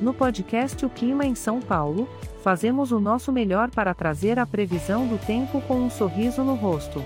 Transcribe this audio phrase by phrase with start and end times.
[0.02, 2.10] No podcast O Clima em São Paulo,
[2.44, 7.04] fazemos o nosso melhor para trazer a previsão do tempo com um sorriso no rosto.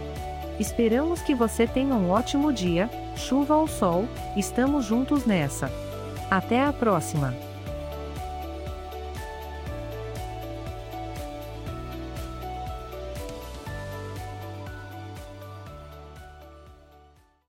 [0.57, 5.69] Esperamos que você tenha um ótimo dia, chuva ou sol, estamos juntos nessa.
[6.31, 7.54] Até a próxima!